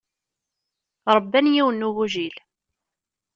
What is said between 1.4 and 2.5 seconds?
yiwen n ugujil.